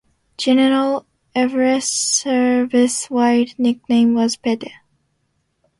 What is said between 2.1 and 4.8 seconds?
service-wide nickname was "Pete".